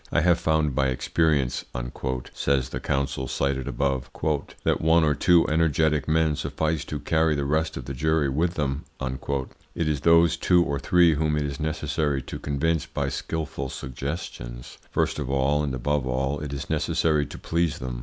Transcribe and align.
"I 0.11 0.21
have 0.21 0.39
found 0.39 0.73
by 0.73 0.87
experience," 0.87 1.63
says 2.33 2.69
the 2.69 2.79
counsel 2.79 3.27
cited 3.27 3.67
above, 3.67 4.09
"that 4.63 4.81
one 4.81 5.03
or 5.03 5.13
two 5.13 5.47
energetic 5.47 6.07
men 6.07 6.35
suffice 6.35 6.83
to 6.85 6.97
carry 6.99 7.35
the 7.35 7.45
rest 7.45 7.77
of 7.77 7.85
the 7.85 7.93
jury 7.93 8.27
with 8.27 8.55
them." 8.55 8.85
It 8.99 9.87
is 9.87 10.01
those 10.01 10.37
two 10.37 10.63
or 10.63 10.79
three 10.79 11.13
whom 11.13 11.37
it 11.37 11.45
is 11.45 11.59
necessary 11.59 12.23
to 12.23 12.39
convince 12.39 12.87
by 12.87 13.09
skilful 13.09 13.69
suggestions. 13.69 14.79
First 14.89 15.19
of 15.19 15.29
all, 15.29 15.61
and 15.61 15.75
above 15.75 16.07
all, 16.07 16.39
it 16.39 16.51
is 16.51 16.67
necessary 16.67 17.27
to 17.27 17.37
please 17.37 17.77
them. 17.77 17.99